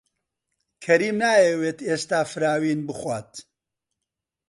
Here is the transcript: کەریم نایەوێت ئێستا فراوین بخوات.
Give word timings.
کەریم 0.83 1.17
نایەوێت 1.23 1.79
ئێستا 1.87 2.19
فراوین 2.31 2.79
بخوات. 2.87 3.31